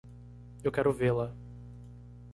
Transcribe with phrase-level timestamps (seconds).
[0.63, 1.31] Eu quero vê-la.